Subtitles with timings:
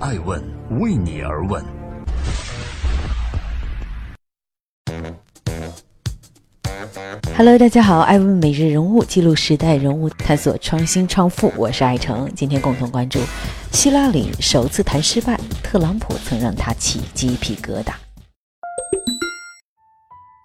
[0.00, 0.40] 爱问
[0.78, 1.64] 为你而问。
[7.36, 12.30] Hello，大家好，爱问每日人物记录时代人物，探索创新创富，我是爱成。
[12.32, 13.18] 今天共同关注
[13.72, 17.92] 希拉里首次谈失败，特朗普曾让他起鸡皮疙瘩。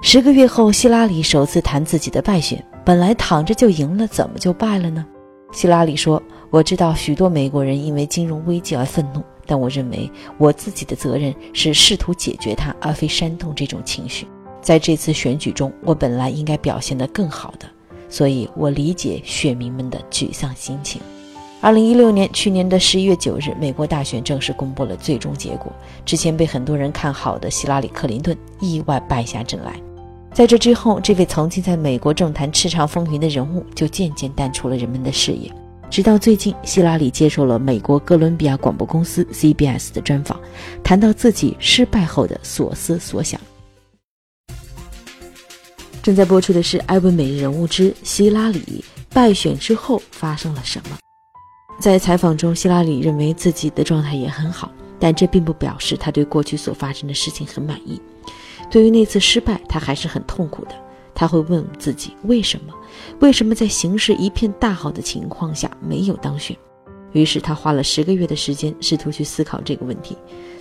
[0.00, 5.04] 十个月后，希拉里首次谈自己的败选，本来躺着就赢了，怎么就败了呢？
[5.52, 9.20] 希拉里说：“我知道许多美国人因为金融危机而愤怒，
[9.50, 14.28] 但我认为我自己的责任是试图解决它，而非煽动这种情绪。”
[14.62, 17.66] 在这次选举中，我本来应该表现得更好的，
[18.08, 21.02] 所以我理解选民们的沮丧心情。
[21.60, 25.72] 二零一六年，去年的十一月九日，美国大选正式公布了最终结果。
[26.06, 29.74] 之前被很多人看好的希拉里·克林顿意外败下阵来。
[30.32, 35.50] 在这之后，这位曾经在美国政坛叱咤风云的人物就渐渐淡出了人们的视野。
[35.90, 40.40] 直到最近，希拉里接受了美国哥伦比亚广播公司 CBS 的专访，
[40.84, 43.40] 谈到自己失败后的所思所想。
[46.00, 50.96] 正在播出的是《艾问每日人物之希拉里败选之后发生了什么》。
[51.82, 58.00] 在采访中，希拉里认为自己的状态也很好，但这并不表示他对过去所发生的事情很满意。
[58.70, 60.74] 对于那次失败，他还是很痛苦的。
[61.20, 62.72] 他会问自己：为什么？
[63.18, 66.56] 为什么在形势一片大好的情况下没有当选？
[67.12, 70.16] 于是他花了十个月的时间，试图去思考这个问题。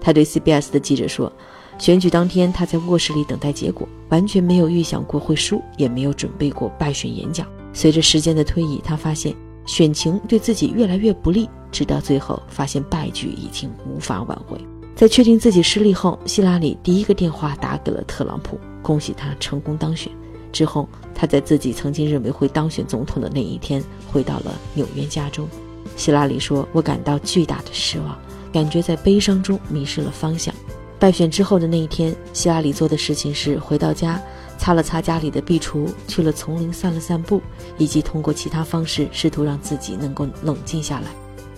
[0.00, 1.32] 他对 CBS 的记者说。
[1.76, 7.44] 选举当天，他在卧室里等待结果，完全没有预想过会输，也没有准备过败选演讲。
[7.72, 9.34] 随着时间的推移，他发现
[9.66, 14.56] 选情对自己越来越不利，直到最后发现败局已经无法挽回。
[14.94, 20.12] 在确定自己失利后，希拉里第一个电话打给了特朗普，恭喜他成功当选。
[20.54, 25.48] 之后，他在自己曾经认为会当选总统的那一天，回到了纽约家中。
[25.96, 28.16] 希拉里说：“我感到巨大的失望，
[28.52, 30.54] 感觉在悲伤中迷失了方向。”
[30.98, 34.22] 败选之后的那一天，希拉里做的事情是回到家，
[34.56, 37.42] 擦了擦家里的壁橱，去了丛林散了散步，
[37.76, 41.08] 以及通过其他方式试图让自己能够冷静下来。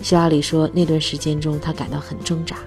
[0.01, 2.57] 希拉里说，那段时间中他感到很挣扎，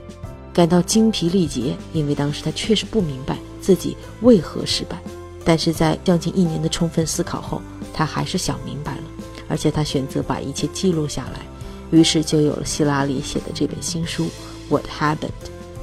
[0.54, 4.96] 感到精疲力竭，因为当时他确实不明白自己为何失败。
[5.44, 7.60] 但是在将近一年的充分思考后，
[7.92, 9.02] 他还是想明白了，
[9.48, 11.40] 而且他选择把一切记录下来，
[11.90, 14.24] 于是就有了希拉里写的这本新书
[14.68, 15.16] 《What Happened》。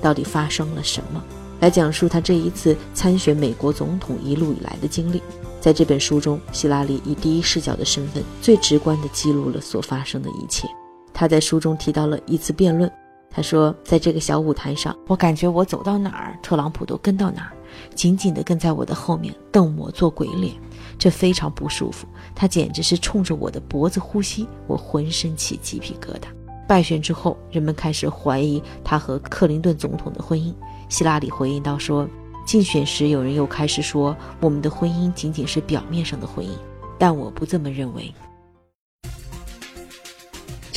[0.02, 1.24] 到底发生了什么？
[1.60, 5.22] 来讲述他这一次参选美国总统一路以来的经历。
[5.60, 10.68] 在这本书中，希拉里以第一视角的身份，最直观地记录了所发生的一切。
[11.12, 12.90] 他在书中提到了一次辩论，
[13.30, 17.52] 他说：“在这个小舞台上，我感觉我走到哪儿，特朗普都跟到哪儿，
[17.94, 20.56] 紧紧地跟在我的后面，瞪我做鬼脸，
[20.98, 22.08] 这非常不舒服。
[22.34, 26.28] 他简直是冲着我的脖子呼吸，我浑身起鸡皮疙瘩。”
[26.68, 30.54] 败选之后，人们开始怀疑他和克林顿总统的婚姻。
[30.90, 32.10] 希拉里回应道：“说
[32.46, 36.50] 竞选时有人又开始说我们的婚姻仅仅是表面上的婚姻，
[36.98, 38.12] 但我不这么认为。”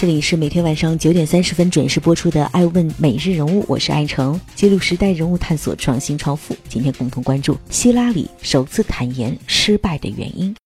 [0.01, 6.57] 这里是每天晚上九点三十分准时播出的《爱问每日人物》，我是爱成，记录时代人物，探索创新创富。
[6.71, 10.57] 今天共同关注希拉里首次坦言失败的原因。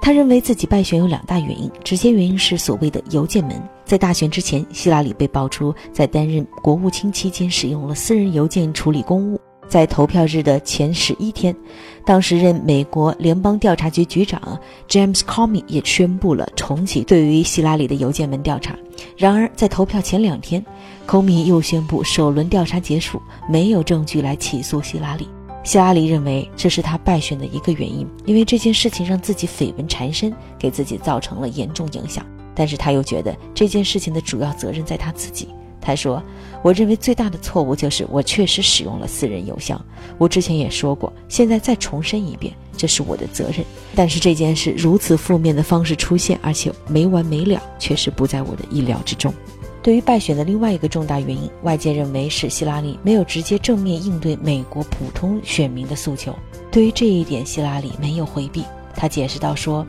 [0.00, 3.60] 他认为自己败选有两大原因，直接原因是所谓的邮件门。
[3.84, 9.40] 在大选之前，希拉里被爆出在担任国务卿期间使用了私人邮件处理公务。
[9.72, 11.56] 在投票日的前十一天，
[12.04, 18.76] 当时任美国联邦调查局局长 James Comey 也宣布了重启对于希拉里的邮件门调查。
[19.16, 20.62] 然而，在投票前两天
[21.08, 23.18] ，Comey 又宣布首轮调查结束，
[23.48, 25.26] 没有证据来起诉希拉里。
[25.64, 32.22] 希拉里认为这是他败选的一个原因，因为这件事情让自己绯闻缠身，给自己造成了严重影响。
[32.54, 35.48] 但是他又觉得这件事情的主要责任在他自己。
[35.82, 36.22] 他说
[36.62, 39.78] ：“我认为最大的错误就是我确实使用了私人邮箱。
[40.16, 43.64] 我之前也说过，现在再重申一遍，这是我的责任。
[43.94, 49.34] 但是这件事如此负面的方式出现，而且没完没了，确实不在我的意料之中。”
[49.82, 56.32] 对于败选的另外一个重大原因，外界认为是希拉里没有直接正面应对美国普通选民的诉求。
[56.70, 58.62] 对于这一点，希拉里没有回避。
[58.94, 59.84] 他解释道：“说，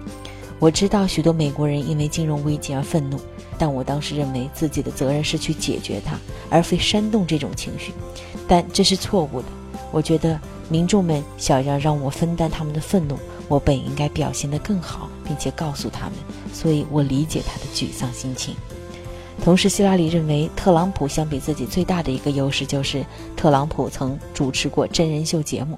[0.58, 3.20] 我知道许多美国人因为金融危机而愤怒，
[3.58, 6.18] 但我当时认为自己的责任是去解决它，
[6.50, 7.94] 而非煽动这种情绪。
[8.48, 9.48] 但这是错误的。
[9.92, 10.40] 我觉得
[10.70, 13.18] 民众们想要让我分担他们的愤怒，
[13.48, 16.14] 我本应该表现得更好，并且告诉他们。
[16.52, 18.56] 所以我理解他的沮丧心情。”
[19.44, 23.04] 同时，希拉里认为，特朗普相比自己最大的一个优势就是，
[23.36, 25.78] 特朗普曾主持过真人秀节目。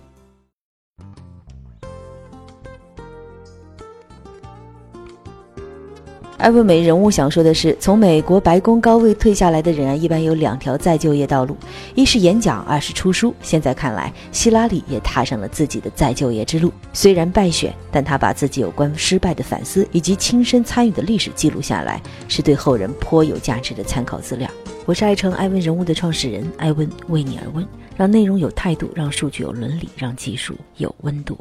[6.38, 11.56] 艾问美人物想说的是，从美国白宫高位退下来的人啊，一般有两条再就业道路，
[11.96, 13.34] 一是演讲，二是出书。
[13.42, 16.72] 现在看来，希拉里也踏上了自己的再就业之路。
[16.92, 24.50] 虽然败选，但他把自己有关失败的反思以及亲身参与的历史记录下来，是对后人颇有价值的参考资料。
[24.86, 27.66] 我是爱成艾问人物的创始人，艾问为你而问，
[27.96, 31.40] 让内容有态度，让数据有伦理，让技术有温度。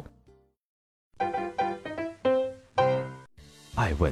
[3.75, 4.11] 爱问。